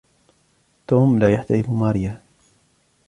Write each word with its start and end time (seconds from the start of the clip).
توم 0.87 1.19
لا 1.19 1.29
يحترمْ 1.33 1.79
ماريّا. 1.79 2.21